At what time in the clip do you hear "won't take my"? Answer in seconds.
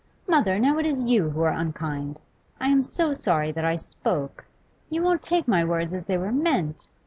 5.03-5.63